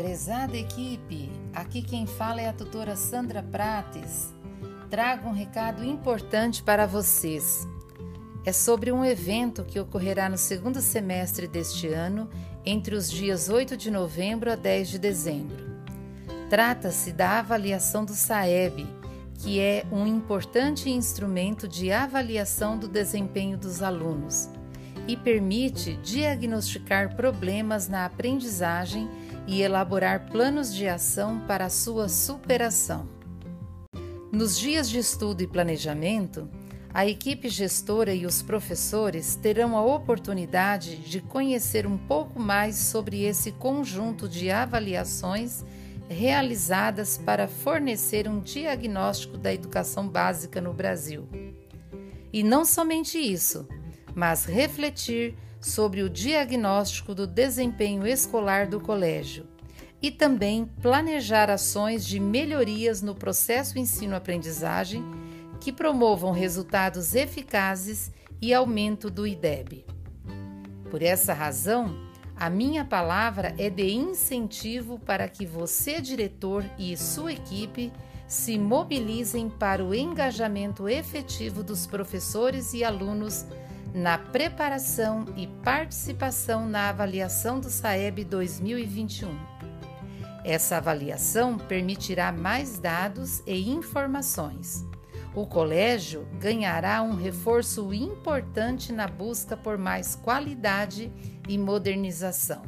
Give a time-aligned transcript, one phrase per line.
[0.00, 4.32] Prezada equipe, aqui quem fala é a tutora Sandra Prates.
[4.88, 7.68] Trago um recado importante para vocês.
[8.42, 12.30] É sobre um evento que ocorrerá no segundo semestre deste ano,
[12.64, 15.66] entre os dias 8 de novembro a 10 de dezembro.
[16.48, 18.86] Trata-se da avaliação do SAEB,
[19.34, 24.48] que é um importante instrumento de avaliação do desempenho dos alunos
[25.06, 29.10] e permite diagnosticar problemas na aprendizagem
[29.50, 33.08] e elaborar planos de ação para sua superação.
[34.30, 36.48] Nos dias de estudo e planejamento,
[36.94, 43.24] a equipe gestora e os professores terão a oportunidade de conhecer um pouco mais sobre
[43.24, 45.64] esse conjunto de avaliações
[46.08, 51.28] realizadas para fornecer um diagnóstico da educação básica no Brasil.
[52.32, 53.66] E não somente isso,
[54.14, 59.46] mas refletir sobre o diagnóstico do desempenho escolar do colégio
[60.02, 65.04] e também planejar ações de melhorias no processo ensino-aprendizagem
[65.60, 69.84] que promovam resultados eficazes e aumento do IDEB.
[70.90, 71.94] Por essa razão,
[72.34, 77.92] a minha palavra é de incentivo para que você, diretor e sua equipe,
[78.26, 83.44] se mobilizem para o engajamento efetivo dos professores e alunos
[83.94, 89.36] na preparação e participação na avaliação do SAEB 2021.
[90.44, 94.86] Essa avaliação permitirá mais dados e informações.
[95.34, 101.12] O colégio ganhará um reforço importante na busca por mais qualidade
[101.48, 102.62] e modernização.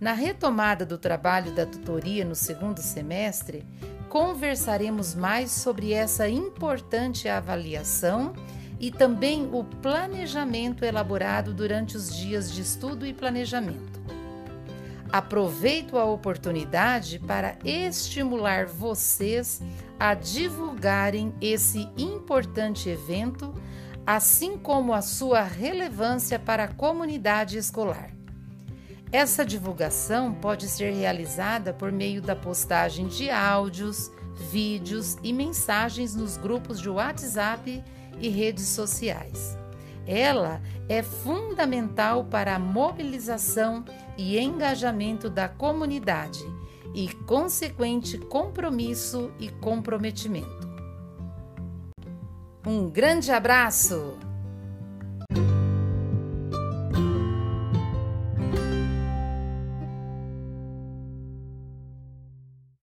[0.00, 3.66] Na retomada do trabalho da tutoria no segundo semestre,
[4.08, 8.34] conversaremos mais sobre essa importante avaliação
[8.78, 14.02] e também o planejamento elaborado durante os dias de estudo e planejamento.
[15.12, 19.62] Aproveito a oportunidade para estimular vocês
[19.98, 23.54] a divulgarem esse importante evento,
[24.04, 28.10] assim como a sua relevância para a comunidade escolar.
[29.12, 34.10] Essa divulgação pode ser realizada por meio da postagem de áudios,
[34.50, 37.84] vídeos e mensagens nos grupos de WhatsApp
[38.20, 39.56] e redes sociais.
[40.06, 43.84] Ela é fundamental para a mobilização
[44.18, 46.44] e engajamento da comunidade
[46.94, 50.68] e consequente compromisso e comprometimento.
[52.66, 54.16] Um grande abraço!